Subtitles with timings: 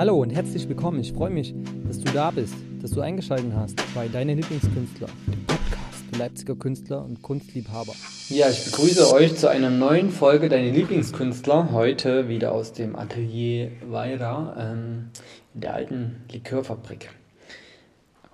[0.00, 0.98] Hallo und herzlich willkommen.
[1.00, 1.54] Ich freue mich,
[1.86, 6.56] dass du da bist, dass du eingeschaltet hast bei Deine Lieblingskünstler, dem Podcast für Leipziger
[6.56, 7.92] Künstler und Kunstliebhaber.
[8.30, 11.72] Ja, ich begrüße euch zu einer neuen Folge Deine Lieblingskünstler.
[11.72, 15.10] Heute wieder aus dem Atelier Weira ähm,
[15.52, 17.10] in der alten Likörfabrik.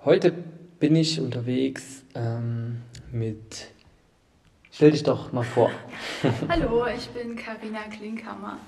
[0.05, 0.33] Heute
[0.79, 2.77] bin ich unterwegs ähm,
[3.11, 3.67] mit.
[4.77, 5.71] Stell dich doch mal vor.
[6.49, 8.59] Hallo, ich bin Karina Klinkhammer.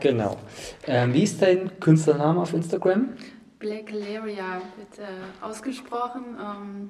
[0.00, 0.38] Genau.
[0.86, 3.10] Ähm, wie ist dein Künstlername auf Instagram?
[3.58, 5.02] Black Laria wird äh,
[5.42, 6.88] ausgesprochen ähm,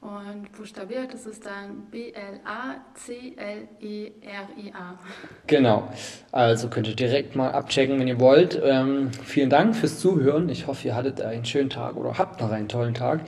[0.00, 1.12] und buchstabiert.
[1.12, 2.48] Das ist dann B-L-A-C-L-E-R-I-A.
[5.46, 5.92] Genau.
[6.32, 8.58] Also könnt ihr direkt mal abchecken, wenn ihr wollt.
[8.64, 10.48] Ähm, vielen Dank fürs Zuhören.
[10.48, 13.20] Ich hoffe, ihr hattet einen schönen Tag oder habt noch einen tollen Tag.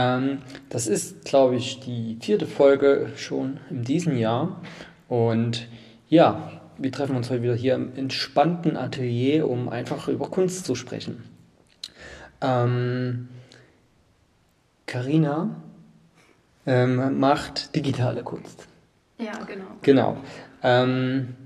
[0.00, 0.38] Ähm,
[0.70, 4.62] das ist, glaube ich, die vierte Folge schon in diesem Jahr.
[5.08, 5.68] Und
[6.08, 10.74] ja, wir treffen uns heute wieder hier im entspannten Atelier, um einfach über Kunst zu
[10.74, 11.22] sprechen.
[12.40, 13.28] Ähm,
[14.86, 15.60] Carina
[16.64, 18.68] ähm, macht digitale Kunst.
[19.18, 19.66] Ja, genau.
[19.82, 20.16] Genau.
[20.62, 21.36] Ähm,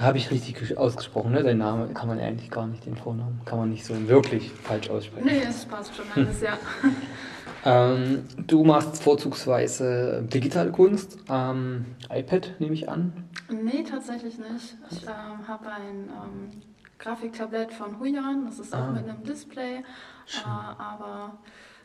[0.00, 1.42] Habe ich richtig ausgesprochen, ne?
[1.42, 4.88] Dein Name kann man eigentlich gar nicht, den Vornamen kann man nicht so wirklich falsch
[4.88, 5.26] aussprechen.
[5.26, 6.56] Nee, das passt schon alles, ja.
[7.64, 13.12] Ähm, du machst vorzugsweise digitale Kunst, ähm, iPad nehme ich an.
[13.50, 14.76] Nee, tatsächlich nicht.
[14.90, 16.62] Ich ähm, habe ein ähm,
[16.98, 18.90] Grafiktablett von Huyan, das ist auch Ah.
[18.92, 19.82] mit einem Display, äh,
[20.46, 21.38] aber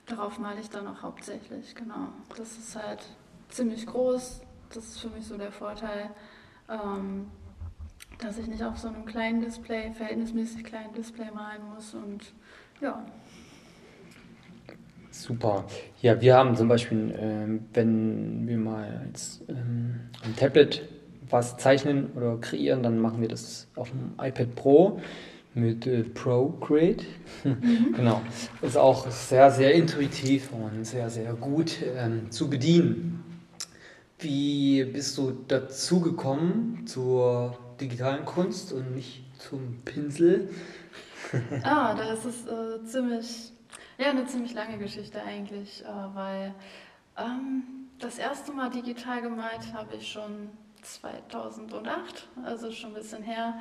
[0.06, 2.09] darauf male ich dann auch hauptsächlich, genau.
[2.38, 3.06] Das ist halt
[3.50, 4.42] ziemlich groß,
[4.73, 6.09] das ist für mich so der Vorteil,
[6.70, 7.28] ähm,
[8.20, 12.34] dass ich nicht auf so einem kleinen Display, verhältnismäßig kleinen Display malen muss und
[12.81, 13.03] ja.
[15.16, 15.66] Super.
[16.02, 20.81] Ja, wir haben zum Beispiel, ähm, wenn wir mal jetzt ähm, am Tablet
[21.30, 24.99] was zeichnen oder kreieren, dann machen wir das auf dem iPad Pro
[25.53, 27.05] mit äh, Procreate.
[27.95, 28.22] genau.
[28.61, 33.23] Ist auch sehr, sehr intuitiv und sehr, sehr gut ähm, zu bedienen.
[34.19, 40.50] Wie bist du dazu gekommen zur digitalen Kunst und nicht zum Pinsel?
[41.63, 43.51] Ah, das ist äh, ziemlich,
[43.97, 46.53] ja, eine ziemlich lange Geschichte eigentlich, äh, weil
[47.17, 47.63] ähm,
[48.00, 50.50] das erste Mal digital gemalt habe ich schon
[50.81, 53.59] 2008, also schon ein bisschen her.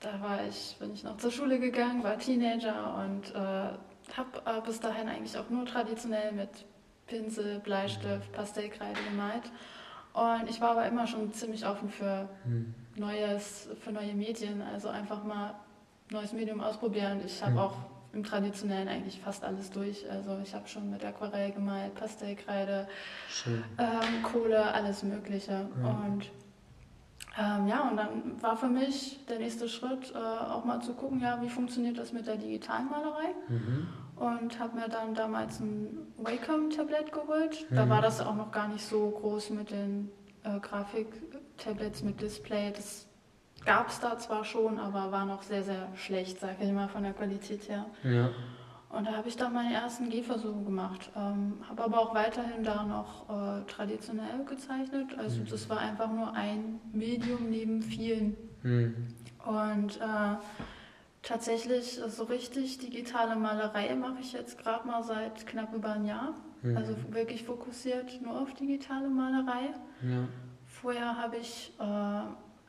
[0.00, 4.60] Da war ich, bin ich noch zur Schule gegangen, war Teenager und äh, habe äh,
[4.64, 6.48] bis dahin eigentlich auch nur traditionell mit
[7.06, 9.44] Pinsel, Bleistift, Pastellkreide gemalt.
[10.12, 12.28] Und ich war aber immer schon ziemlich offen für
[12.96, 15.54] Neues, für neue Medien, also einfach mal
[16.10, 17.22] neues Medium ausprobieren.
[17.24, 17.58] Ich habe Mhm.
[17.58, 17.76] auch
[18.12, 20.08] im Traditionellen eigentlich fast alles durch.
[20.10, 22.86] Also ich habe schon mit Aquarell gemalt, Pastellkreide,
[23.78, 25.68] ähm, Kohle, alles Mögliche.
[25.82, 25.88] Ja.
[25.88, 26.30] Und
[27.38, 31.20] ähm, ja, und dann war für mich der nächste Schritt, äh, auch mal zu gucken,
[31.20, 33.34] ja, wie funktioniert das mit der digitalen Malerei?
[33.48, 33.88] Mhm.
[34.16, 37.66] Und habe mir dann damals ein Wacom-Tablet geholt.
[37.70, 37.90] Da Mhm.
[37.90, 40.10] war das auch noch gar nicht so groß mit den
[40.44, 42.72] äh, Grafik-Tablets mit Display.
[42.72, 43.06] Das
[43.64, 47.02] gab es da zwar schon, aber war noch sehr, sehr schlecht, sage ich mal, von
[47.02, 47.86] der Qualität her.
[48.02, 48.30] Ja.
[48.90, 51.10] Und da habe ich dann meine ersten Gehversuche gemacht.
[51.16, 55.16] Ähm, habe aber auch weiterhin da noch äh, traditionell gezeichnet.
[55.18, 55.46] Also Mhm.
[55.46, 58.36] das war einfach nur ein Medium neben vielen.
[58.62, 58.94] Mhm.
[59.46, 60.36] Und äh,
[61.22, 66.34] tatsächlich so richtig digitale Malerei mache ich jetzt gerade mal seit knapp über ein Jahr.
[66.62, 66.76] Mhm.
[66.76, 69.70] Also wirklich fokussiert nur auf digitale Malerei.
[70.02, 70.28] Ja.
[70.66, 72.20] Vorher habe ich äh,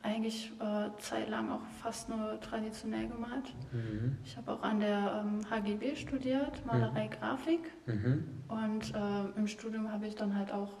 [0.04, 3.54] eigentlich äh, zeitlang auch fast nur traditionell gemalt.
[3.72, 4.18] Mhm.
[4.24, 7.72] Ich habe auch an der ähm, HGB studiert, Malerei, Grafik.
[7.86, 8.24] Mhm.
[8.48, 10.72] Und äh, im Studium habe ich dann halt auch,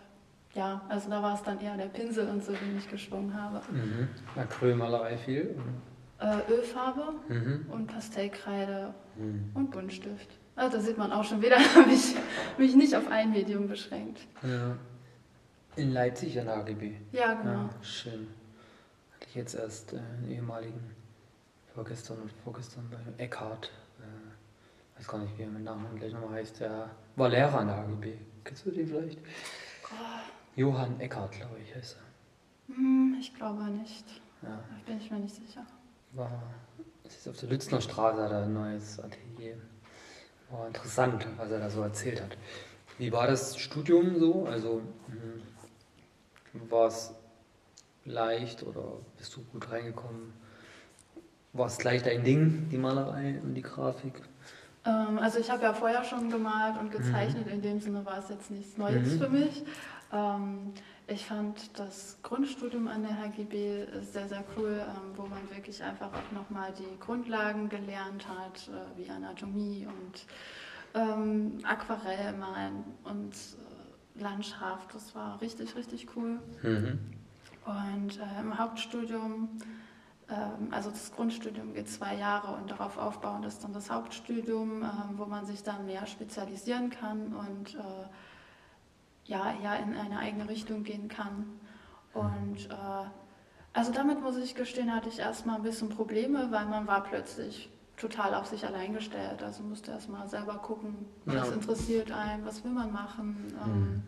[0.54, 3.60] ja, also da war es dann eher der Pinsel und so, den ich geschwungen habe.
[3.72, 4.08] Mhm.
[4.36, 5.56] Acrylmalerei viel.
[6.20, 7.66] Äh, Ölfarbe Mhm.
[7.70, 9.50] und Pastellkreide Mhm.
[9.54, 10.28] und Buntstift.
[10.56, 12.14] Also da sieht man auch schon wieder, habe ich
[12.58, 14.20] mich nicht auf ein Medium beschränkt.
[14.42, 14.76] Ja.
[15.76, 16.92] In Leipzig an der AGB.
[17.10, 17.52] Ja, genau.
[17.52, 18.28] Ja, schön.
[19.34, 20.94] Ich jetzt erst äh, einen ehemaligen
[21.74, 23.72] vorgestern und vorgestern bei Eckhart.
[23.98, 26.60] Äh, weiß gar nicht, wie er mit Namen gleich nochmal heißt.
[26.60, 28.12] Der war Lehrer an der AGB.
[28.44, 29.18] Kennst du den vielleicht?
[30.54, 31.96] Johann Eckhart, glaube ich, heißt
[32.68, 34.04] Hm, ich glaube nicht.
[34.42, 34.50] er.
[34.50, 34.56] Ja.
[34.56, 35.66] Da bin ich mir nicht sicher.
[36.12, 36.30] war,
[37.02, 39.56] es ist auf der Lützner Straße, hat er ein neues Atelier.
[40.48, 42.38] War interessant, was er da so erzählt hat.
[42.98, 44.46] Wie war das Studium so?
[44.46, 47.12] Also mh, war es
[48.04, 50.32] leicht oder bist du gut reingekommen?
[51.52, 54.22] War es gleich dein Ding, die Malerei und die Grafik?
[54.84, 58.28] Ähm, also ich habe ja vorher schon gemalt und gezeichnet, in dem Sinne war es
[58.28, 59.18] jetzt nichts Neues Mhm.
[59.18, 59.62] für mich.
[60.12, 60.72] Ähm,
[61.06, 66.08] ich fand das Grundstudium an der HGB sehr, sehr cool, ähm, wo man wirklich einfach
[66.12, 70.26] auch nochmal die Grundlagen gelernt hat, äh, wie Anatomie und
[70.94, 74.94] ähm, Aquarellmalen und äh, Landschaft.
[74.94, 76.38] Das war richtig, richtig cool.
[76.62, 76.98] Mhm.
[77.64, 79.48] Und äh, im Hauptstudium,
[80.28, 84.86] ähm, also das Grundstudium geht zwei Jahre und darauf aufbauend ist dann das Hauptstudium, äh,
[85.16, 88.06] wo man sich dann mehr spezialisieren kann und äh,
[89.26, 91.58] ja, eher in eine eigene Richtung gehen kann.
[92.12, 93.06] Und äh,
[93.72, 97.70] also damit muss ich gestehen, hatte ich erstmal ein bisschen Probleme, weil man war plötzlich
[97.96, 99.42] total auf sich allein gestellt.
[99.42, 101.54] Also musste erstmal selber gucken, was ja.
[101.54, 103.46] interessiert einen, was will man machen.
[103.64, 104.02] Ähm, mhm.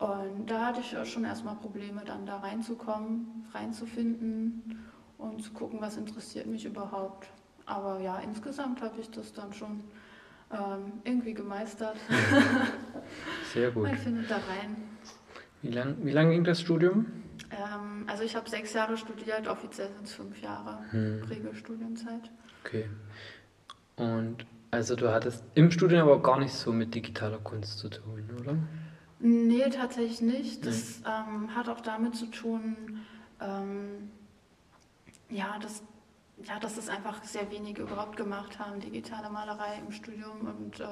[0.00, 4.82] Und da hatte ich schon erstmal Probleme, dann da reinzukommen, reinzufinden
[5.18, 7.28] und zu gucken, was interessiert mich überhaupt.
[7.66, 9.84] Aber ja, insgesamt habe ich das dann schon
[10.50, 11.96] ähm, irgendwie gemeistert.
[13.52, 13.84] Sehr gut.
[13.84, 14.76] Man findet da rein.
[15.60, 17.06] Wie lange wie lang ging das Studium?
[17.50, 21.24] Ähm, also ich habe sechs Jahre studiert, offiziell sind es fünf Jahre hm.
[21.24, 22.30] Regelstudienzeit.
[22.64, 22.88] Okay.
[23.96, 28.24] Und also du hattest im Studium aber gar nicht so mit digitaler Kunst zu tun,
[28.40, 28.56] oder?
[29.20, 30.66] Nee, tatsächlich nicht.
[30.66, 33.04] Das ähm, hat auch damit zu tun,
[33.40, 34.10] ähm,
[35.28, 35.82] ja, dass,
[36.42, 40.84] ja, dass es einfach sehr wenige überhaupt gemacht haben, digitale Malerei im Studium und äh,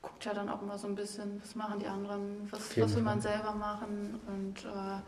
[0.00, 3.02] guckt ja dann auch immer so ein bisschen, was machen die anderen, was, was will
[3.02, 5.00] man selber machen und äh,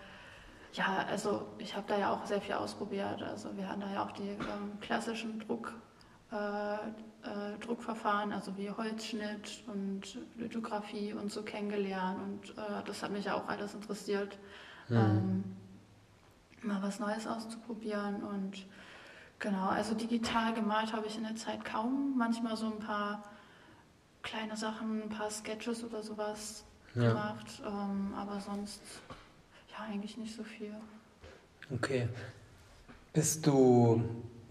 [0.75, 3.23] ja, also ich habe da ja auch sehr viel ausprobiert.
[3.23, 5.73] Also wir hatten da ja auch die ähm, klassischen Druck,
[6.35, 6.75] äh,
[7.25, 12.19] äh, Druckverfahren, also wie Holzschnitt und Lithografie und so kennengelernt.
[12.21, 14.37] Und äh, das hat mich ja auch alles interessiert,
[14.89, 14.97] mhm.
[14.97, 15.45] ähm,
[16.63, 18.23] mal was Neues auszuprobieren.
[18.23, 18.67] Und
[19.39, 22.15] genau, also digital gemalt habe ich in der Zeit kaum.
[22.19, 23.23] Manchmal so ein paar
[24.23, 26.65] kleine Sachen, ein paar Sketches oder sowas
[26.95, 27.09] ja.
[27.09, 27.63] gemacht.
[27.65, 28.83] Ähm, aber sonst
[29.71, 30.75] ja, eigentlich nicht so viel.
[31.73, 32.09] Okay.
[33.13, 34.03] Bist du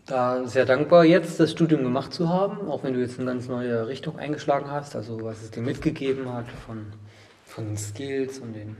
[0.06, 3.48] da sehr dankbar, jetzt das Studium gemacht zu haben, auch wenn du jetzt eine ganz
[3.48, 6.88] neue Richtung eingeschlagen hast, also was es dir mitgegeben hat von,
[7.46, 8.76] von den Skills und den,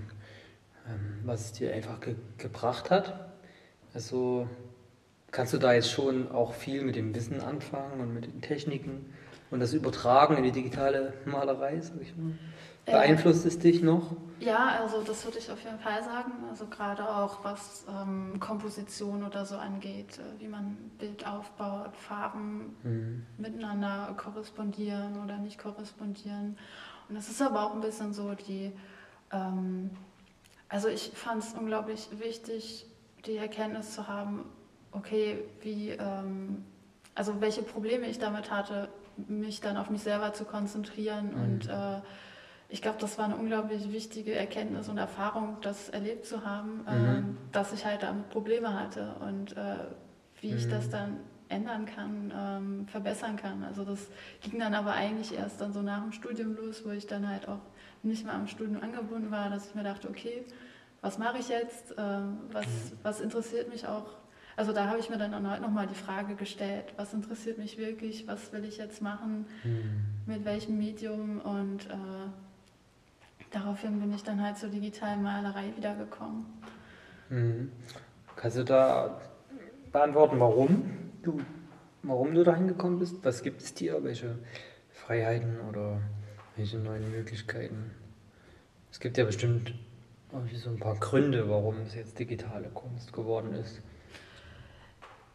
[0.88, 3.32] ähm, was es dir einfach ge gebracht hat?
[3.94, 4.48] Also
[5.32, 9.14] kannst du da jetzt schon auch viel mit dem Wissen anfangen und mit den Techniken
[9.54, 12.34] und das übertragen in die digitale Malerei, sag ich mal?
[12.86, 14.16] Beeinflusst es dich noch?
[14.40, 16.32] Ja, also das würde ich auf jeden Fall sagen.
[16.50, 22.76] Also gerade auch was ähm, Komposition oder so angeht, äh, wie man Bild aufbaut, Farben
[22.84, 23.26] mhm.
[23.38, 26.58] miteinander korrespondieren oder nicht korrespondieren.
[27.08, 28.74] Und es ist aber auch ein bisschen so die,
[29.32, 29.92] ähm,
[30.68, 32.88] also ich fand es unglaublich wichtig,
[33.26, 34.46] die Erkenntnis zu haben,
[34.92, 36.66] okay, wie, ähm,
[37.16, 41.44] also welche Probleme ich damit hatte, mich dann auf mich selber zu konzentrieren mhm.
[41.44, 42.02] und äh,
[42.70, 46.88] ich glaube, das war eine unglaublich wichtige Erkenntnis und Erfahrung, das erlebt zu haben, mhm.
[46.88, 49.76] ähm, dass ich halt damit Probleme hatte und äh,
[50.42, 50.58] wie mhm.
[50.58, 50.92] ich das mhm.
[50.92, 51.18] dann
[51.50, 53.64] ändern kann, ähm, verbessern kann.
[53.64, 54.08] Also das
[54.42, 57.48] ging dann aber eigentlich erst dann so nach dem Studium los, wo ich dann halt
[57.48, 57.62] auch
[58.02, 60.44] nicht mehr am Studium angebunden war, dass ich mir dachte, okay,
[61.02, 61.94] was mache ich jetzt?
[61.98, 62.98] Ähm, was, mhm.
[63.04, 64.08] was interessiert mich auch?
[64.56, 68.28] Also da habe ich mir dann auch nochmal die Frage gestellt, was interessiert mich wirklich,
[68.28, 70.06] was will ich jetzt machen, mhm.
[70.26, 72.30] mit welchem Medium und äh,
[73.52, 76.46] daraufhin bin ich dann halt zur digitalen Malerei wiedergekommen.
[77.30, 77.72] Mhm.
[78.36, 79.22] Kannst du da
[79.92, 81.40] beantworten, warum du,
[82.04, 83.24] warum du da hingekommen bist?
[83.24, 84.04] Was gibt es dir?
[84.04, 84.38] Welche
[84.92, 86.00] Freiheiten oder
[86.56, 87.92] welche neuen Möglichkeiten?
[88.92, 89.74] Es gibt ja bestimmt
[90.56, 93.82] so ein paar Gründe, warum es jetzt digitale Kunst geworden ist.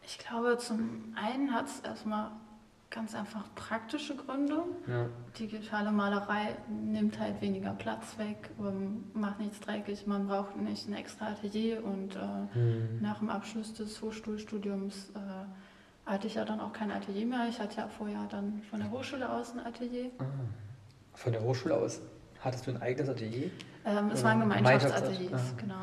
[0.09, 2.31] Ich glaube, zum einen hat es erstmal
[2.91, 4.63] Ganz einfach praktische Gründe.
[4.87, 5.05] Ja.
[5.37, 8.49] Digitale Malerei nimmt halt weniger Platz weg,
[9.13, 12.99] macht nichts dreckig, man braucht nicht ein extra Atelier und äh, mhm.
[12.99, 17.45] nach dem Abschluss des Hochschulstudiums äh, hatte ich ja dann auch kein Atelier mehr.
[17.47, 20.09] Ich hatte ja vorher dann von der Hochschule aus ein Atelier.
[20.17, 20.23] Ah.
[21.13, 22.01] Von der Hochschule aus
[22.39, 23.51] hattest du ein eigenes Atelier?
[23.85, 25.61] Ähm, es waren Gemeinschaftsateliers, ah.
[25.61, 25.75] genau.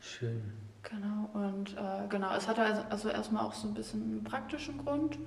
[0.00, 0.65] Schön.
[0.88, 4.78] Genau, und äh, genau, es hatte also, also erstmal auch so ein bisschen einen praktischen
[4.84, 5.18] Grund.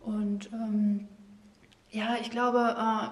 [0.00, 1.08] Und ähm,
[1.90, 3.08] ja, ich glaube, äh,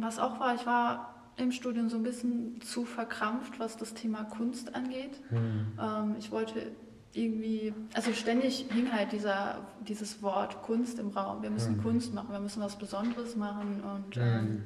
[0.00, 4.24] was auch war, ich war im Studium so ein bisschen zu verkrampft, was das Thema
[4.24, 5.20] Kunst angeht.
[5.30, 5.78] Mhm.
[5.80, 6.72] Ähm, ich wollte
[7.12, 11.42] irgendwie, also ständig hing halt dieser, dieses Wort Kunst im Raum.
[11.42, 11.82] Wir müssen mhm.
[11.82, 13.82] Kunst machen, wir müssen was Besonderes machen.
[13.82, 14.22] Und mhm.
[14.22, 14.64] ähm,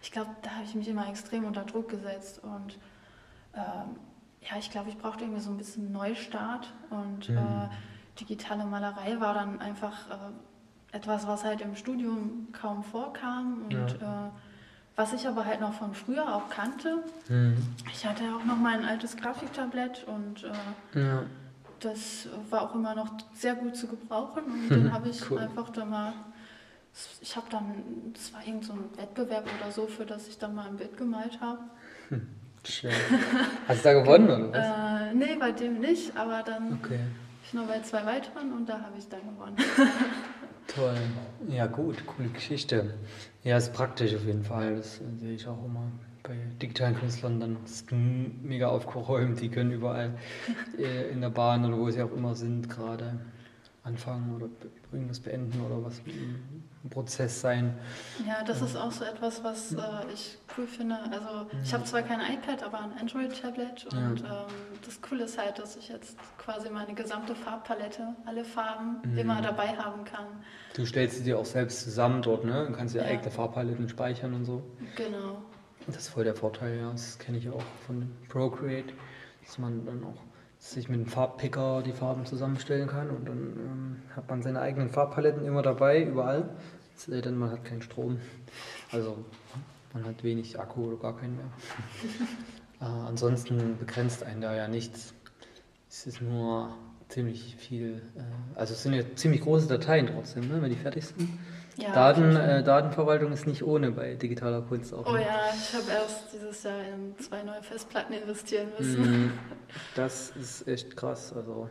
[0.00, 2.40] ich glaube, da habe ich mich immer extrem unter Druck gesetzt.
[2.42, 2.78] Und
[3.54, 3.96] ähm,
[4.50, 6.72] ja, ich glaube, ich brauchte irgendwie so ein bisschen Neustart.
[6.90, 7.36] Und mhm.
[7.38, 7.68] äh,
[8.20, 14.26] digitale Malerei war dann einfach äh, etwas, was halt im Studium kaum vorkam und ja.
[14.26, 14.30] äh,
[14.94, 16.98] was ich aber halt noch von früher auch kannte,
[17.30, 17.56] Mhm.
[17.90, 21.22] ich hatte auch noch mal ein altes Grafiktablett und äh, Ja.
[21.80, 25.38] das war auch immer noch sehr gut zu gebrauchen und Mhm, den habe ich cool.
[25.38, 26.12] einfach da mal,
[27.22, 27.72] ich habe dann,
[28.12, 30.94] das war irgend so ein Wettbewerb oder so, für das ich dann mal ein Bild
[30.98, 31.62] gemalt habe.
[32.64, 32.92] Schön.
[33.66, 35.10] Hast du da gewonnen oder was?
[35.10, 37.00] Äh, nee, bei dem nicht, aber dann Okay.
[37.44, 39.56] ich noch bei zwei weiteren und da habe ich dann gewonnen.
[40.68, 40.94] Toll.
[41.48, 42.94] Ja, gut, coole Geschichte.
[43.42, 44.76] Ja, ist praktisch auf jeden Fall.
[44.76, 45.90] Das sehe ich auch immer
[46.22, 47.40] bei digitalen Künstlern.
[47.40, 49.40] Dann ist mega aufgeräumt.
[49.40, 50.14] Die können überall
[50.78, 53.18] äh, in der Bahn oder wo sie auch immer sind, gerade
[53.82, 54.46] anfangen oder
[54.92, 56.00] irgendwas beenden oder was
[56.90, 57.78] Prozess sein.
[58.26, 59.78] Ja, das ist auch so etwas, was äh,
[60.12, 60.98] ich cool finde.
[61.10, 64.26] Also ich habe zwar kein iPad, aber ein Android-Tablet und ähm,
[64.84, 69.18] das Coole ist halt, dass ich jetzt quasi meine gesamte Farbpalette, alle Farben Mhm.
[69.18, 70.26] immer dabei haben kann.
[70.74, 72.66] Du stellst sie dir auch selbst zusammen dort, ne?
[72.66, 73.04] Und kannst dir Ja.
[73.08, 74.62] eigene Farbpaletten speichern und so.
[74.96, 75.42] Genau.
[75.86, 76.90] Das ist voll der Vorteil, ja.
[76.90, 78.92] Das kenne ich auch von Procreate,
[79.44, 80.20] dass man dann auch
[80.62, 84.90] sich mit dem Farbpicker die Farben zusammenstellen kann und dann ähm, hat man seine eigenen
[84.90, 86.50] Farbpaletten immer dabei, überall.
[86.96, 88.18] Es sei denn, man hat keinen Strom.
[88.92, 89.24] Also
[89.92, 91.50] man hat wenig Akku oder gar keinen mehr.
[92.80, 95.14] äh, ansonsten begrenzt einen da ja nichts.
[95.90, 96.72] Es ist nur
[97.08, 98.20] ziemlich viel, äh,
[98.54, 101.28] also es sind ja ziemlich große Dateien trotzdem, ne, wenn die fertig sind.
[101.76, 105.06] Ja, Daten, äh, Datenverwaltung ist nicht ohne bei digitaler Kunst auch.
[105.06, 105.22] Oh ne?
[105.22, 109.26] ja, ich habe erst dieses Jahr in zwei neue Festplatten investieren müssen.
[109.26, 109.32] Mm,
[109.94, 111.32] Das ist echt krass.
[111.34, 111.70] Also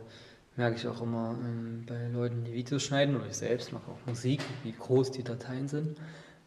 [0.56, 4.06] merke ich auch immer ähm, bei Leuten, die Videos schneiden oder ich selbst mache auch
[4.06, 5.98] Musik, wie groß die Dateien sind.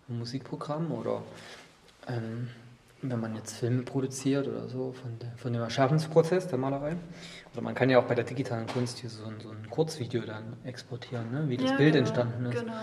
[0.09, 1.23] Ein Musikprogramm oder
[2.07, 2.49] ähm,
[3.09, 6.95] wenn man jetzt Filme produziert oder so von, der, von dem Erschaffensprozess der Malerei.
[7.53, 10.23] Oder man kann ja auch bei der digitalen Kunst hier so ein, so ein Kurzvideo
[10.25, 11.47] dann exportieren, ne?
[11.47, 12.59] wie das Ja, Bild genau, entstanden ist.
[12.59, 12.73] Genau.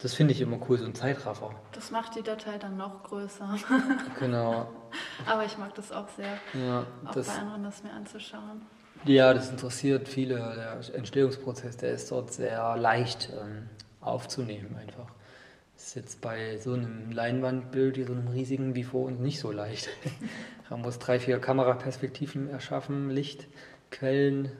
[0.00, 1.50] Das finde ich immer cool, so ein Zeitraffer.
[1.72, 3.56] Das macht die Datei dann noch größer.
[4.18, 4.68] Genau.
[5.26, 8.62] Aber ich mag das auch sehr, Ja, auch das, bei anderen das mir anzuschauen.
[9.04, 10.36] Ja, das interessiert viele.
[10.36, 13.68] Der Entstehungsprozess, der ist dort sehr leicht ähm,
[14.00, 15.06] aufzunehmen einfach.
[15.76, 19.50] Ist jetzt bei so einem Leinwandbild, wie so einem riesigen wie vor uns, nicht so
[19.50, 19.88] leicht.
[20.70, 24.52] Man muss drei, vier Kameraperspektiven erschaffen, Lichtquellen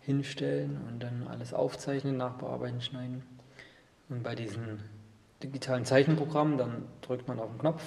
[0.00, 3.22] hinstellen und dann alles aufzeichnen, nachbearbeiten, schneiden.
[4.08, 4.82] Und bei diesen
[5.42, 7.82] digitalen Zeichenprogrammen, dann drückt man auf den Knopf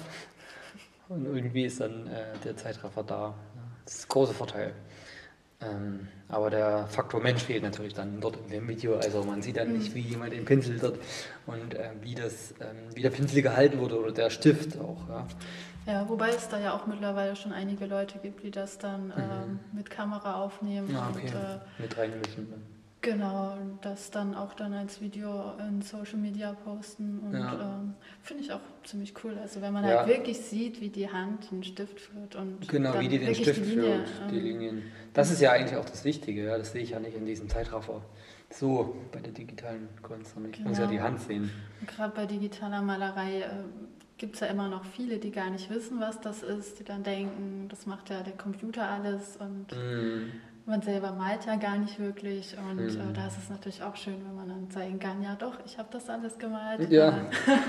[1.08, 3.34] und irgendwie ist dann äh, der Zeitraffer da.
[3.84, 4.74] Das ist ein großer Vorteil.
[5.60, 8.96] Ähm, aber der Faktor Mensch fehlt natürlich dann dort in dem Video.
[8.96, 10.98] Also man sieht dann nicht, wie jemand den Pinsel dort
[11.46, 15.08] und äh, wie, das, ähm, wie der Pinsel gehalten wurde oder der Stift auch.
[15.08, 15.26] Ja.
[15.86, 19.58] Ja, wobei es da ja auch mittlerweile schon einige Leute gibt, die das dann ähm,
[19.72, 21.06] mit Kamera aufnehmen Ja, Mhm.
[21.06, 21.26] Ah, okay.
[21.26, 22.77] und äh, Mit reinmischen.
[23.00, 27.78] Genau das dann auch dann als Video in Social Media posten und Ja.
[27.80, 29.36] ähm, finde ich auch ziemlich cool.
[29.40, 29.98] Also wenn man Ja.
[29.98, 33.60] halt wirklich sieht, wie die Hand einen Stift führt und Genau, wie die den Stift
[33.60, 34.82] die Linie, führt, die ähm, Linien.
[35.14, 36.44] Das ist ja eigentlich auch das Wichtige.
[36.44, 36.58] Ja.
[36.58, 38.02] Das sehe ich ja nicht in diesem Zeitraffer.
[38.50, 40.32] So bei der digitalen Kunst.
[40.34, 40.96] sondern Ich muss ja Genau.
[40.96, 41.50] die Hand sehen.
[41.86, 43.50] Gerade bei digitaler Malerei äh,
[44.16, 47.02] gibt es ja immer noch viele, die gar nicht wissen, was das ist, die dann
[47.04, 50.32] denken, das macht ja der Computer alles und Mhm.
[50.68, 52.56] Man selber malt ja gar nicht wirklich.
[52.56, 53.10] Und Mhm.
[53.10, 55.78] äh, da ist es natürlich auch schön, wenn man dann zeigen kann, ja doch, ich
[55.78, 56.90] habe das alles gemalt.
[56.90, 57.08] Ja.
[57.08, 57.22] Äh,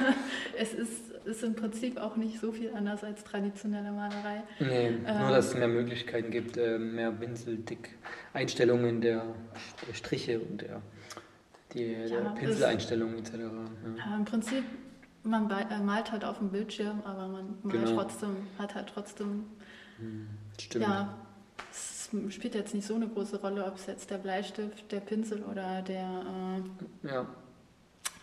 [0.59, 4.43] es ist, ist im Prinzip auch nicht so viel anders als traditionelle Malerei.
[4.59, 5.19] Nee, Ähm.
[5.19, 7.97] nur dass es mehr Möglichkeiten gibt, äh, mehr Pinseldick
[8.33, 9.23] Einstellungen der,
[9.87, 10.81] der Striche und der,
[11.73, 13.33] die, der Ja, das- Pinseleinstellungen etc.
[13.97, 14.15] Ja.
[14.17, 14.63] Im Prinzip,
[15.23, 17.91] man äh, malt halt auf dem Bildschirm, aber man malt Genau.
[18.01, 19.45] trotzdem, hat halt trotzdem
[20.59, 20.85] Stimmt.
[20.85, 21.13] Ja,
[22.11, 25.43] es spielt jetzt nicht so eine große Rolle, ob es jetzt der Bleistift, der Pinsel
[25.43, 26.63] oder der
[27.03, 27.27] Ja.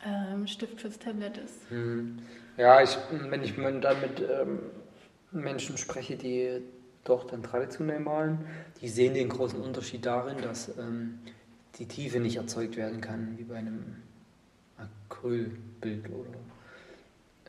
[0.04, 1.70] äh, ähm, Stift fürs Tablet ist.
[1.70, 2.18] Mhm.
[2.56, 4.60] Ja, ich, wenn ich dann mit ähm,
[5.30, 6.62] Menschen spreche, die
[7.04, 8.46] doch dann traditionell malen,
[8.80, 11.18] die sehen den großen Unterschied darin, dass ähm,
[11.78, 13.96] die Tiefe nicht erzeugt werden kann, wie bei einem
[14.78, 16.38] Acrylbild oder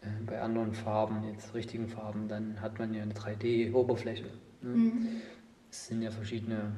[0.02, 4.26] äh, bei anderen Farben, jetzt richtigen Farben, dann hat man ja eine 3D-Oberfläche.
[4.62, 4.70] Ne?
[4.70, 5.08] Mhm.
[5.78, 6.72] Es sind ja verschiedene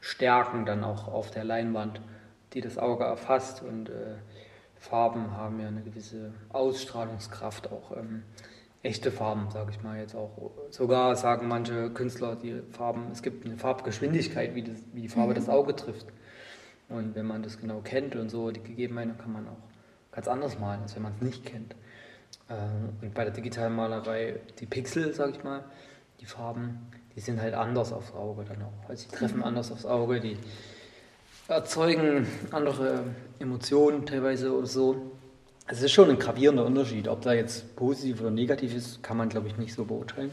[0.00, 2.00] Stärken dann auch auf der Leinwand,
[2.54, 4.16] die das Auge erfasst und äh,
[4.74, 8.24] Farben haben ja eine gewisse Ausstrahlungskraft, auch ähm,
[8.82, 10.50] echte Farben, sage ich mal jetzt auch.
[10.70, 15.30] Sogar sagen manche Künstler, die Farben, es gibt eine Farbgeschwindigkeit, wie, das, wie die Farbe
[15.30, 15.36] Mhm.
[15.36, 16.06] das Auge trifft.
[16.88, 19.62] Und wenn man das genau kennt und so, die Gegebenheiten, dann kann man auch
[20.10, 21.76] ganz anders malen, als wenn man es nicht kennt.
[22.50, 25.64] Ähm, Und bei der digitalen Malerei, die Pixel, sag ich mal,
[26.20, 28.88] die Farben, die sind halt anders aufs Auge dann auch.
[28.88, 30.36] Also die treffen anders aufs Auge, die
[31.48, 33.04] erzeugen andere
[33.38, 35.10] Emotionen teilweise oder so.
[35.68, 37.08] es ist schon ein gravierender Unterschied.
[37.08, 40.30] Ob da jetzt positiv oder negativ ist, kann man, glaube ich, nicht so beurteilen.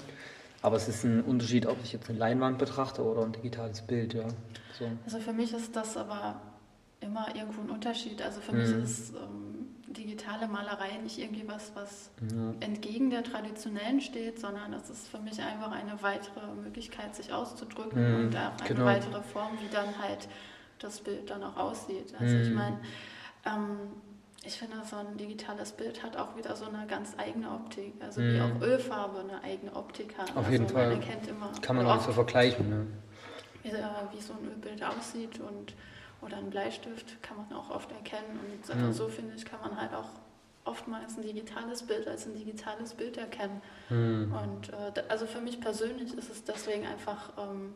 [0.61, 4.13] Aber es ist ein Unterschied, ob ich jetzt eine Leinwand betrachte oder ein digitales Bild,
[4.13, 4.27] ja.
[4.77, 4.89] So.
[5.05, 6.39] Also für mich ist das aber
[7.01, 8.21] immer irgendwo ein Unterschied.
[8.21, 8.83] Also für mich Mhm.
[8.83, 9.52] ist ähm,
[9.93, 12.53] digitale Malerei nicht irgendwie was, was Ja.
[12.59, 18.09] entgegen der traditionellen steht, sondern es ist für mich einfach eine weitere Möglichkeit, sich auszudrücken
[18.09, 18.85] Mhm, und auch eine genau.
[18.85, 20.27] weitere Form, wie dann halt
[20.79, 22.13] das Bild dann auch aussieht.
[22.19, 22.55] Also ich Mhm.
[22.55, 22.79] meine,
[23.45, 23.77] ähm,
[24.45, 27.93] ich finde, so ein digitales Bild hat auch wieder so eine ganz eigene Optik.
[28.01, 28.41] Also wie Mhm.
[28.41, 30.31] auch Ölfarbe eine eigene Optik hat.
[30.31, 30.91] Auf also jeden Man Fall.
[30.91, 32.69] erkennt immer, Kann man wie auch so vergleichen.
[32.69, 32.88] Ne?
[33.63, 35.73] wie, äh, wie so ein Ölbild aussieht und
[36.25, 38.92] oder ein Bleistift kann man auch oft erkennen und so, Ja.
[38.92, 40.10] so finde ich kann man halt auch
[40.65, 44.32] oftmals ein digitales Bild als ein digitales Bild erkennen Hm.
[44.32, 47.74] und äh, also für mich persönlich ist es deswegen einfach ähm,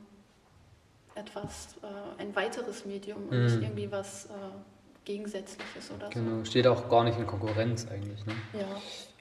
[1.15, 3.63] etwas äh, ein weiteres Medium und nicht Mhm.
[3.63, 4.29] irgendwie was äh,
[5.05, 8.25] gegensätzliches oder Genau, steht auch gar nicht in Konkurrenz eigentlich.
[8.25, 8.33] Ne?
[8.53, 8.65] so ja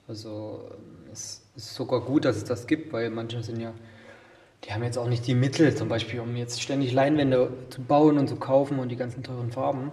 [0.09, 3.73] Also ähm, es ist sogar gut, dass es das gibt, weil manche sind ja,
[4.67, 8.19] die haben jetzt auch nicht die Mittel, zum Beispiel, um jetzt ständig Leinwände zu bauen
[8.19, 9.93] und zu kaufen und die ganzen teuren Farben.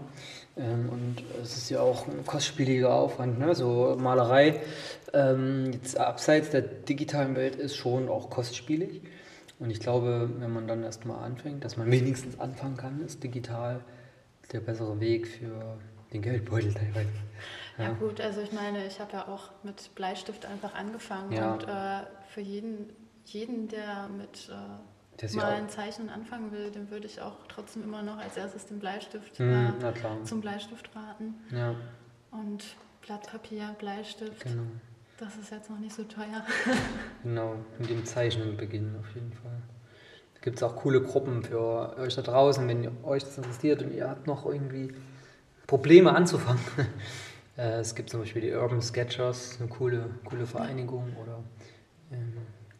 [0.57, 3.53] Ähm, und es ist ja auch ein kostspieliger Aufwand, ne?
[3.55, 4.61] so Malerei.
[5.13, 9.01] Ähm, jetzt abseits der digitalen Welt ist schon auch kostspielig.
[9.59, 13.81] Und ich glaube, wenn man dann erstmal anfängt, dass man wenigstens anfangen kann, ist digital
[14.51, 15.77] der bessere Weg für
[16.11, 17.09] den Geldbeutel teilweise.
[17.77, 21.53] Ja gut, also ich meine, ich habe ja auch mit Bleistift einfach angefangen Ja.
[21.53, 22.89] und äh, für jeden,
[23.25, 27.05] jeden, der mit äh, Der ist ja mal auch- ein Zeichnen anfangen will, dem würde
[27.07, 31.35] ich auch trotzdem immer noch als erstes den Bleistift Hm, äh, zum Bleistift raten.
[31.51, 31.75] Ja,
[32.31, 32.63] Und
[33.05, 34.63] Blatt Papier, Bleistift, genau.
[35.17, 36.45] das ist jetzt noch nicht so teuer.
[37.23, 39.61] Genau, mit dem Zeichnen beginnen auf jeden Fall.
[40.35, 43.93] Da gibt es auch coole Gruppen für euch da draußen, wenn euch das interessiert und
[43.93, 44.93] ihr habt noch irgendwie
[45.67, 46.61] Probleme anzufangen.
[47.55, 51.37] Äh, es gibt zum Beispiel die Urban Sketchers, eine coole, coole Vereinigung oder
[52.11, 52.33] ähm,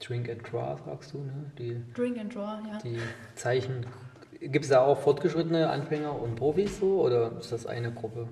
[0.06, 1.52] Drink and Draw, sagst du, ne?
[1.58, 2.78] Die, Drink and Draw, ja.
[2.84, 3.00] die
[3.36, 3.86] Zeichen.
[4.40, 8.28] Gibt es da auch fortgeschrittene Anfänger und Profis so oder ist das eine Gruppe?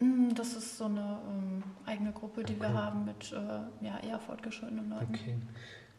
[0.00, 2.76] Mm, Das ist so eine ähm, eigene Gruppe, die wir Okay.
[2.76, 5.14] haben mit äh, ja, eher fortgeschrittenen Leuten.
[5.14, 5.36] Okay.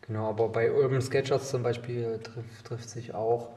[0.02, 3.50] Genau, aber bei Urban Sketchers zum Beispiel trifft, trifft sich auch,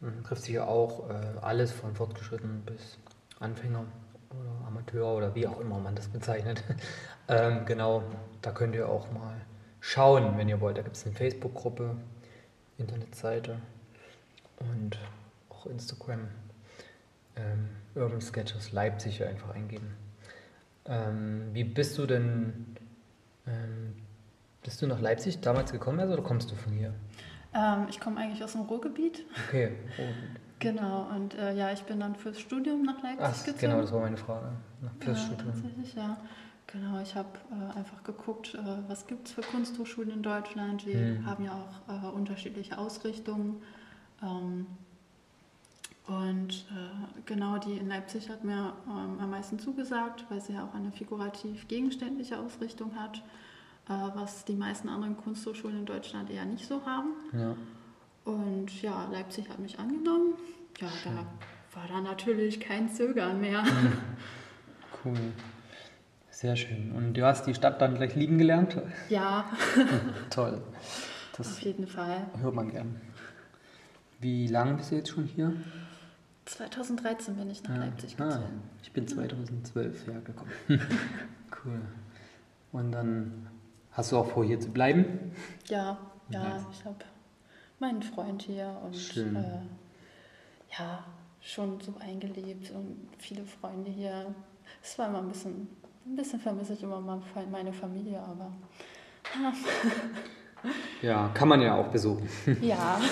[0.00, 2.98] mh, trifft sich auch äh, alles von Fortgeschrittenen bis
[3.40, 3.84] Anfänger
[4.30, 6.62] oder Amateur oder wie auch immer man das bezeichnet.
[7.28, 8.02] ähm, genau,
[8.42, 9.36] da könnt ihr auch mal
[9.80, 10.78] schauen, wenn ihr wollt.
[10.78, 11.96] Da gibt es eine Facebook-Gruppe,
[12.78, 13.58] Internetseite
[14.58, 14.98] und
[15.50, 16.28] auch Instagram.
[17.36, 19.94] Ähm, Urban Sketchers Leipzig einfach eingeben.
[20.86, 22.76] Ähm, wie bist du denn
[23.46, 23.94] ähm,
[24.62, 26.92] bist du nach Leipzig damals gekommen also, oder kommst du von hier?
[27.54, 29.24] Ähm, ich komme eigentlich aus dem Ruhrgebiet.
[29.48, 29.72] Okay.
[29.98, 30.02] Oh.
[30.60, 33.58] Genau, und äh, ja, ich bin dann fürs Studium nach Leipzig Ach, gezogen.
[33.60, 34.48] genau, das war meine Frage.
[34.80, 35.52] Nach fürs ja, Studium.
[35.52, 36.16] tatsächlich, ja.
[36.70, 40.84] Genau, ich habe äh, einfach geguckt, äh, was gibt es für Kunsthochschulen in Deutschland.
[40.84, 41.24] Die Hm.
[41.26, 43.62] haben ja auch äh, unterschiedliche Ausrichtungen.
[44.22, 44.66] Ähm,
[46.06, 50.64] und äh, genau die in Leipzig hat mir ähm, am meisten zugesagt, weil sie ja
[50.64, 53.18] auch eine figurativ-gegenständliche Ausrichtung hat,
[53.88, 57.10] äh, was die meisten anderen Kunsthochschulen in Deutschland eher nicht so haben.
[57.32, 57.54] Ja.
[58.24, 60.34] Und ja, Leipzig hat mich angenommen.
[60.80, 63.64] Ja, da war da natürlich kein Zögern mehr.
[65.04, 65.32] Cool.
[66.38, 66.92] Sehr schön.
[66.92, 68.80] Und du hast die Stadt dann gleich lieben gelernt?
[69.08, 69.44] ja,
[70.30, 70.62] Toll.
[70.62, 72.28] auf Das jeden Fall.
[72.40, 73.00] hört man gern.
[74.20, 75.52] Wie lange bist du jetzt schon hier?
[76.44, 77.80] 2013 bin ich nach Ja.
[77.86, 78.62] Leipzig Ah, gezogen.
[78.84, 80.52] ich bin 2012 hergekommen.
[81.64, 81.80] cool.
[82.70, 83.48] Und dann
[83.90, 85.32] hast du auch vor, hier zu bleiben?
[85.66, 85.98] Ja,
[86.30, 86.62] ja, Nice.
[86.72, 86.98] ich habe
[87.80, 89.34] meinen Freund hier und Schön.
[89.34, 89.42] äh,
[90.78, 91.04] ja,
[91.40, 94.32] schon so eingelebt und viele Freunde hier.
[94.84, 95.66] Es war immer ein bisschen,
[96.08, 98.52] ein bisschen vermisse ich immer mal meine Familie, aber
[101.02, 102.28] Ja, kann man ja auch besuchen.
[102.60, 103.00] ja,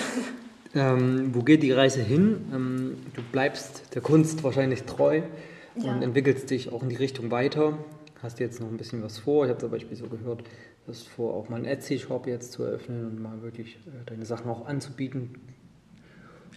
[0.75, 2.45] Ähm, wo geht die Reise hin?
[2.53, 5.21] Ähm, du bleibst der Kunst wahrscheinlich treu
[5.75, 6.01] und Ja.
[6.01, 7.77] entwickelst dich auch in die Richtung weiter.
[8.21, 9.45] Hast jetzt noch ein bisschen was vor.
[9.45, 12.63] Ich habe zum Beispiel so gehört, du hast vor, auch mal einen Etsy-Shop jetzt zu
[12.63, 15.35] eröffnen und mal wirklich äh, deine Sachen auch anzubieten.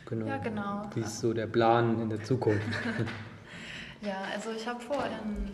[0.07, 0.27] Genau.
[0.27, 0.83] Ja, genau.
[0.95, 2.67] Wie ist so der Plan in der Zukunft?
[4.03, 5.51] ja, also ich habe vor, in,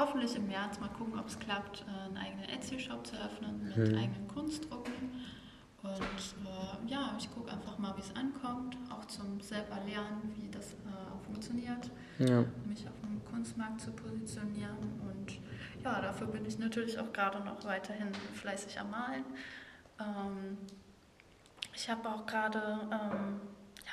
[0.00, 3.76] hoffentlich im März mal gucken, ob es klappt, äh, einen eigenen Etsy-Shop zu öffnen mit
[3.76, 3.98] Mhm.
[3.98, 4.92] eigenen Kunstdrucken.
[5.82, 10.50] Und äh, ja, ich gucke einfach mal, wie es ankommt, auch zum selber lernen, wie
[10.50, 11.90] das äh, funktioniert.
[12.18, 12.44] ja.
[12.66, 14.76] mich auf dem Kunstmarkt zu positionieren.
[15.08, 15.38] Und
[15.82, 19.24] ja, dafür bin ich natürlich auch gerade noch weiterhin fleißig am Malen.
[19.98, 20.58] Ähm,
[21.74, 23.40] ich habe auch gerade ähm,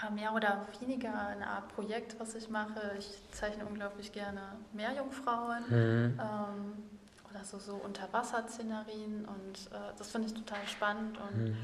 [0.02, 2.96] ja, mehr oder weniger eine Art Projekt, was ich mache.
[2.98, 4.42] Ich zeichne unglaublich gerne
[4.74, 6.20] Meerjungfrauen mhm.
[6.20, 6.84] ähm,
[7.30, 11.58] oder so, so Unterwasserszenerien und äh, das finde ich total spannend und mhm.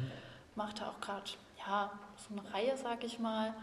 [0.56, 1.32] mache da auch gerade
[1.66, 3.54] ja, so eine Reihe, sag ich mal,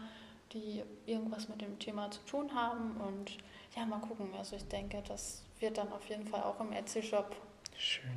[0.53, 3.37] die irgendwas mit dem Thema zu tun haben und
[3.75, 4.29] ja, mal gucken.
[4.37, 7.35] Also ich denke, das wird dann auf jeden Fall auch im Etsy-Shop
[7.77, 8.11] Schön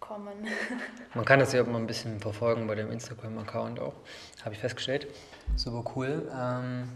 [0.00, 0.48] kommen.
[1.14, 3.94] Man kann das ja auch mal ein bisschen verfolgen bei dem Instagram-Account auch,
[4.44, 5.06] habe ich festgestellt.
[5.56, 6.30] Super cool.
[6.36, 6.88] Ähm,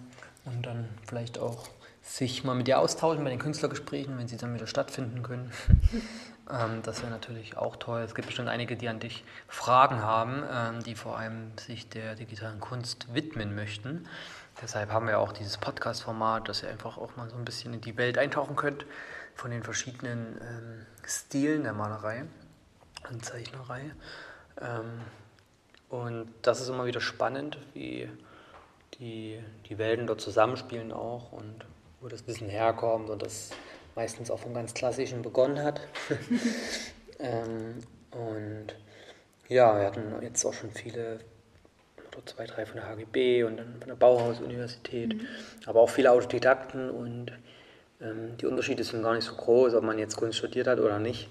[0.44, 1.68] und dann vielleicht auch
[2.02, 5.50] sich mal mit dir austauschen bei den Künstlergesprächen, wenn sie dann wieder stattfinden können.
[6.50, 8.02] ähm, das wäre natürlich auch toll.
[8.02, 12.14] Es gibt bestimmt einige, die an dich Fragen haben, ähm, die vor allem sich der
[12.14, 14.06] digitalen Kunst widmen möchten.
[14.60, 17.80] Deshalb haben wir auch dieses Podcast-Format, dass ihr einfach auch mal so ein bisschen in
[17.80, 18.86] die Welt eintauchen könnt
[19.34, 20.38] von den verschiedenen
[21.04, 22.24] Stilen der Malerei
[23.22, 23.92] Zeichnerei.
[24.60, 25.00] Ähm,
[25.88, 28.08] und das ist immer wieder spannend, wie
[28.98, 29.38] die,
[29.68, 31.66] die Welten dort zusammenspielen auch und
[32.00, 33.50] wo das Wissen herkommt und das
[33.94, 35.80] meistens auch vom ganz Klassischen begonnen hat.
[37.18, 37.78] ähm,
[38.10, 38.74] und
[39.48, 41.20] ja, wir hatten jetzt auch schon viele,
[42.12, 45.26] oder zwei, drei von der HGB und dann von der Bauhaus-Universität, mhm.
[45.66, 47.32] aber auch viele Autodidakten und
[48.00, 50.98] ähm, die Unterschiede sind gar nicht so groß, ob man jetzt Kunst studiert hat oder
[50.98, 51.30] nicht.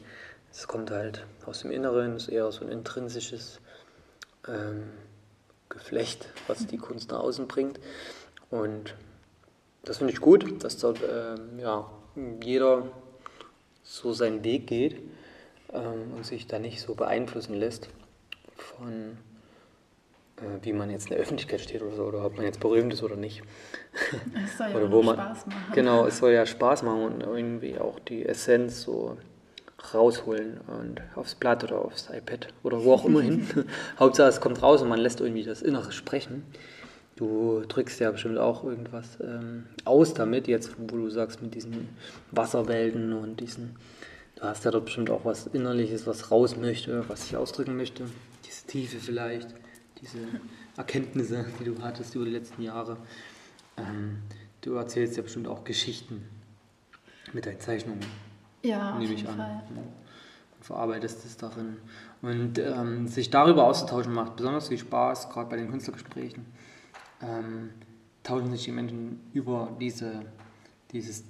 [0.53, 3.59] Es kommt halt aus dem Inneren, ist eher so ein intrinsisches
[4.47, 4.91] ähm,
[5.67, 7.79] Geflecht, was die Kunst nach außen bringt.
[8.51, 8.95] Und
[9.83, 11.89] das finde ich gut, dass dort ähm, ja,
[12.43, 12.87] jeder
[13.81, 15.01] so seinen Weg geht
[15.73, 17.89] ähm, und sich da nicht so beeinflussen lässt
[18.55, 19.17] von
[20.37, 22.93] äh, wie man jetzt in der Öffentlichkeit steht oder so, oder ob man jetzt berühmt
[22.93, 23.41] ist oder nicht.
[24.45, 25.71] Es soll ja oder wo man, Spaß machen.
[25.73, 29.17] Genau, es soll ja Spaß machen und irgendwie auch die Essenz so
[29.93, 33.47] rausholen und aufs Blatt oder aufs iPad oder wo auch immer hin.
[33.99, 36.43] Hauptsache es kommt raus und man lässt irgendwie das Innere sprechen.
[37.15, 41.89] Du drückst ja bestimmt auch irgendwas ähm, aus damit, jetzt wo du sagst mit diesen
[42.31, 43.75] Wasserwelten und diesen,
[44.35, 48.05] du hast ja dort bestimmt auch was Innerliches, was raus möchte, was ich ausdrücken möchte.
[48.45, 49.49] Diese Tiefe vielleicht,
[50.01, 50.17] diese
[50.75, 52.97] Erkenntnisse, die du hattest über die letzten Jahre.
[53.77, 54.23] Ähm,
[54.61, 56.23] du erzählst ja bestimmt auch Geschichten
[57.31, 58.01] mit deinen Zeichnungen.
[58.63, 59.35] Ja, nehme ich an.
[59.35, 59.63] Fall.
[59.75, 61.77] Und verarbeitest es darin.
[62.21, 66.45] Und ähm, sich darüber auszutauschen macht besonders viel Spaß, gerade bei den Künstlergesprächen.
[67.21, 67.71] Ähm,
[68.23, 70.21] tauschen sich die Menschen über diese,
[70.91, 71.25] dieses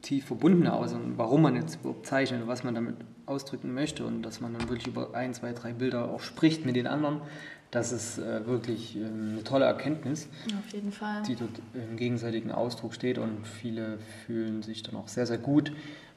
[0.00, 4.06] tief Verbundene aus und warum man jetzt überhaupt zeichnet und was man damit ausdrücken möchte
[4.06, 7.20] und dass man dann wirklich über ein, zwei, drei Bilder auch spricht mit den anderen.
[7.72, 11.22] Das ist äh, wirklich äh, eine tolle Erkenntnis, Auf jeden Fall.
[11.26, 15.72] die dort im gegenseitigen Ausdruck steht und viele fühlen sich dann auch sehr, sehr gut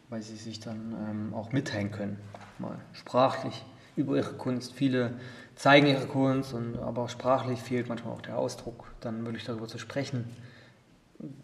[0.09, 2.17] weil sie sich dann ähm, auch mitteilen können,
[2.57, 4.73] mal sprachlich über ihre Kunst.
[4.73, 5.13] Viele
[5.55, 9.77] zeigen ihre Kunst, und, aber sprachlich fehlt manchmal auch der Ausdruck, dann wirklich darüber zu
[9.77, 10.25] sprechen.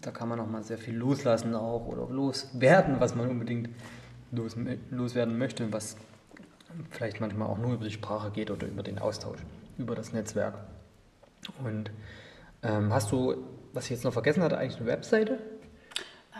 [0.01, 3.69] Da kann man auch mal sehr viel loslassen auch oder loswerden, was man unbedingt
[4.31, 4.55] los,
[4.89, 5.97] loswerden möchte, was
[6.91, 9.39] vielleicht manchmal auch nur über die Sprache geht oder über den Austausch,
[9.77, 10.55] über das Netzwerk.
[11.63, 11.91] Und
[12.63, 13.35] ähm, hast du,
[13.73, 15.39] was ich jetzt noch vergessen hatte, eigentlich eine Webseite?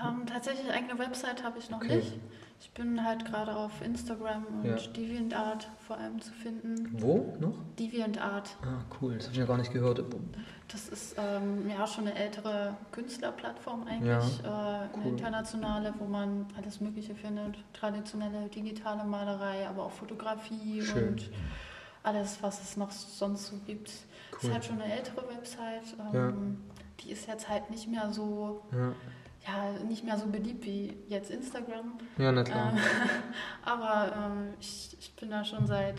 [0.03, 1.97] Ähm, tatsächlich eigene Website habe ich noch okay.
[1.97, 2.13] nicht.
[2.61, 4.75] Ich bin halt gerade auf Instagram und ja.
[4.75, 6.89] DeviantArt vor allem zu finden.
[6.93, 7.53] Wo noch?
[7.77, 8.57] DeviantArt.
[8.63, 9.15] Ah, cool.
[9.17, 10.03] Das habe ich ja gar nicht gehört.
[10.69, 16.47] Das ist ähm, ja schon eine ältere Künstlerplattform eigentlich, ja, äh, eine internationale, wo man
[16.57, 17.55] alles Mögliche findet.
[17.73, 21.09] Traditionelle digitale Malerei, aber auch Fotografie Schön.
[21.09, 21.29] und
[22.03, 23.91] alles, was es noch sonst so gibt.
[24.31, 24.49] Cool.
[24.49, 25.95] Ist halt schon eine ältere Website.
[25.99, 26.33] Ähm, ja.
[27.01, 28.93] Die ist jetzt halt nicht mehr so ja,
[29.87, 31.97] nicht mehr so beliebt wie jetzt Instagram.
[32.17, 32.73] Ja, na klar.
[32.73, 32.79] Ähm,
[33.63, 35.95] aber ähm, ich, ich bin da schon seit,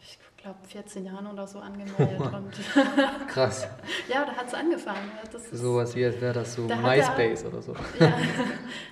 [0.00, 2.20] ich glaube, 14 Jahren oder so angemeldet.
[2.20, 2.52] und
[3.28, 3.68] Krass.
[4.08, 5.10] ja, da hat es angefangen.
[5.52, 7.72] Sowas wie, als wäre das so MySpace der, oder so.
[7.98, 8.12] ja,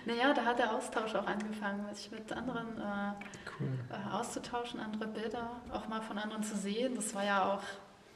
[0.05, 3.13] naja, da hat der Austausch auch angefangen, sich mit anderen äh,
[3.61, 3.69] cool.
[3.91, 6.95] äh, auszutauschen, andere Bilder auch mal von anderen zu sehen.
[6.95, 7.63] Das war ja auch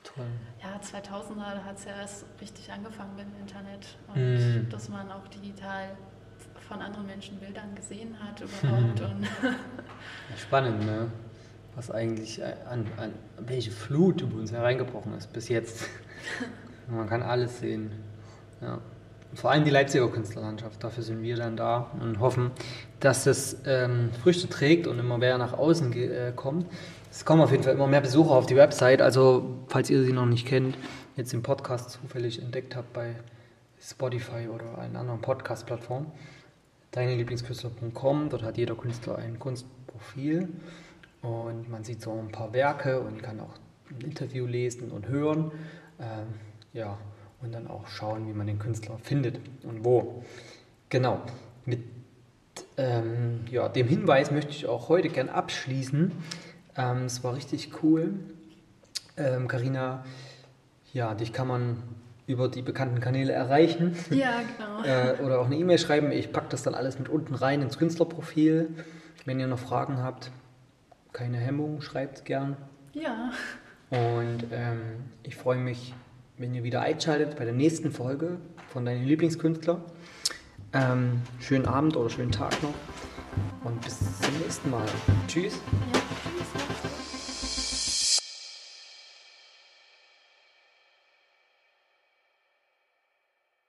[0.02, 0.26] Toll.
[0.62, 4.70] Ja, 2000er hat es ja erst richtig angefangen mit dem Internet und mm.
[4.70, 5.90] dass man auch digital
[6.70, 9.00] von anderen Menschen Bildern gesehen hat überhaupt.
[9.00, 9.28] und
[10.38, 11.10] Spannend, ne?
[11.74, 15.86] Was eigentlich an, an welche Flut über uns hereingebrochen ist bis jetzt.
[16.88, 17.90] man kann alles sehen.
[18.60, 18.78] Ja.
[19.34, 22.50] Vor allem die Leipziger Künstlerlandschaft, dafür sind wir dann da und hoffen,
[22.98, 26.66] dass das ähm, Früchte trägt und immer mehr nach außen äh, kommt.
[27.10, 29.02] Es kommen auf jeden Fall immer mehr Besucher auf die Website.
[29.02, 30.78] Also, falls ihr sie noch nicht kennt,
[31.16, 33.16] jetzt den Podcast zufällig entdeckt habt bei
[33.80, 36.06] Spotify oder einer anderen Podcast-Plattform,
[36.92, 38.28] deinelieblingskünstler.com.
[38.28, 40.48] Dort hat jeder Künstler ein Kunstprofil
[41.22, 43.54] und man sieht so ein paar Werke und kann auch
[43.90, 45.50] ein Interview lesen und hören.
[45.98, 46.28] Ähm,
[46.72, 46.96] ja,
[47.42, 50.22] und dann auch schauen, wie man den Künstler findet und wo.
[50.90, 51.22] Genau.
[51.64, 51.80] Mit
[52.76, 56.12] ähm, ja, dem Hinweis möchte ich auch heute gern abschließen.
[56.76, 58.14] Ähm, es war richtig cool.
[59.48, 60.10] Karina, ähm,
[60.92, 61.82] ja, dich kann man
[62.26, 63.94] über die bekannten Kanäle erreichen.
[64.10, 64.84] Ja, genau.
[64.84, 66.12] äh, oder auch eine E-Mail schreiben.
[66.12, 68.68] Ich packe das dann alles mit unten rein ins Künstlerprofil.
[69.24, 70.30] Wenn ihr noch Fragen habt,
[71.12, 72.56] keine Hemmung, schreibt gern.
[72.92, 73.32] Ja.
[73.90, 74.80] Und ähm,
[75.22, 75.94] ich freue mich,
[76.38, 79.80] wenn ihr wieder einschaltet bei der nächsten Folge von deinen Lieblingskünstler.
[80.72, 82.74] Ähm, schönen Abend oder schönen Tag noch
[83.64, 84.86] und bis zum nächsten Mal.
[85.26, 85.54] Tschüss.
[85.92, 86.89] Ja, tschüss.